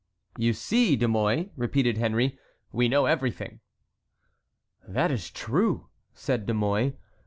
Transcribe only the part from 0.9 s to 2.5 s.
De Mouy," repeated Henry,